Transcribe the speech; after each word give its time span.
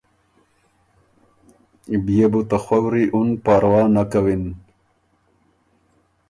بيې 2.05 2.25
بو 2.31 2.41
ته 2.49 2.57
خؤری 2.63 3.05
اُن 3.15 3.29
پاروا 3.43 3.81
نک 3.93 4.07
کَوِن۔ 4.11 4.43